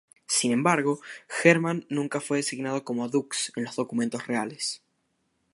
[0.25, 0.99] Sin embargo,
[1.43, 4.81] Herman nunca fue designado como "dux" en los documentos reales.